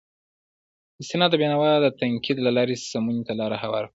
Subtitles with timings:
[1.01, 3.89] استناد بینوا د تنقید له لارې سمونې ته لار هواره کړه.